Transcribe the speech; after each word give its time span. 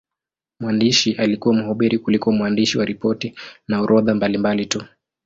Mwandishi 0.59 1.11
alikuwa 1.13 1.55
mhubiri 1.55 1.99
kuliko 1.99 2.31
mwandishi 2.31 2.77
wa 2.77 2.85
ripoti 2.85 3.35
na 3.67 3.81
orodha 3.81 4.15
mbalimbali 4.15 4.65
tu. 4.65 4.83